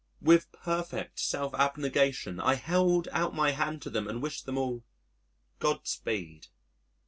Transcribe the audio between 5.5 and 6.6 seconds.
"God Speed."